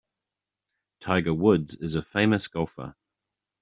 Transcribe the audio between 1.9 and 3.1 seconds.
a famous golfer.